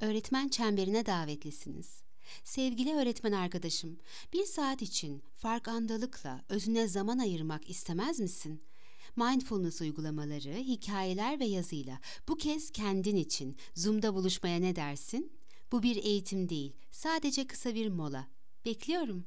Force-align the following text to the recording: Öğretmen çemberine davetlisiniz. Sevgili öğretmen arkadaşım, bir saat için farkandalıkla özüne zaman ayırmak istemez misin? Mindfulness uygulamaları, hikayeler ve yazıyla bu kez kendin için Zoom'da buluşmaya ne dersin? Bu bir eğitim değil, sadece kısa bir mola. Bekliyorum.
Öğretmen 0.00 0.48
çemberine 0.48 1.06
davetlisiniz. 1.06 2.02
Sevgili 2.44 2.94
öğretmen 2.94 3.32
arkadaşım, 3.32 3.98
bir 4.32 4.44
saat 4.44 4.82
için 4.82 5.22
farkandalıkla 5.36 6.44
özüne 6.48 6.88
zaman 6.88 7.18
ayırmak 7.18 7.70
istemez 7.70 8.20
misin? 8.20 8.62
Mindfulness 9.16 9.80
uygulamaları, 9.80 10.54
hikayeler 10.54 11.40
ve 11.40 11.44
yazıyla 11.44 12.00
bu 12.28 12.36
kez 12.36 12.70
kendin 12.70 13.16
için 13.16 13.56
Zoom'da 13.74 14.14
buluşmaya 14.14 14.60
ne 14.60 14.76
dersin? 14.76 15.32
Bu 15.72 15.82
bir 15.82 15.96
eğitim 15.96 16.48
değil, 16.48 16.72
sadece 16.90 17.46
kısa 17.46 17.74
bir 17.74 17.88
mola. 17.88 18.28
Bekliyorum. 18.64 19.26